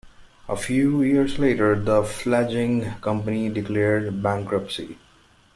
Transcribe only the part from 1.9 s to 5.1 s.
fledgling company declared bankruptcy.